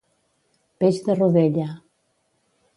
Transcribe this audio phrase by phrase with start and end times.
[0.83, 1.69] Peix de rodella.